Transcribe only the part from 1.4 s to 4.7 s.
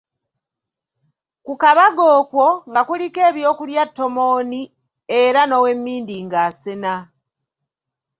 Ku kabaga okwo, nga kuliko eby'okulya ttomooni